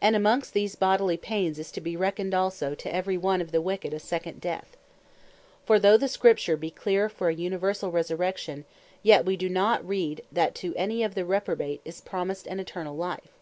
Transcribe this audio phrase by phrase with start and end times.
[0.00, 3.60] And amongst these bodily paines, is to be reckoned also to every one of the
[3.60, 4.76] wicked a second Death.
[5.66, 8.64] For though the Scripture bee clear for an universall Resurrection;
[9.02, 12.96] yet wee do not read, that to any of the Reprobate is promised an Eternall
[12.96, 13.32] life.